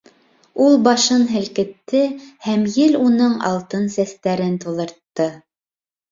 Ул 0.67 0.75
башын 0.85 1.25
һелкетте 1.33 1.99
һәм 2.45 2.63
ел 2.77 2.97
уның 3.01 3.35
алтын 3.49 3.83
сәстәрен 3.97 4.55
туҙҙыртты. 4.65 5.29